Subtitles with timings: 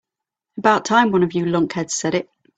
[0.57, 2.27] About time one of you lunkheads said it.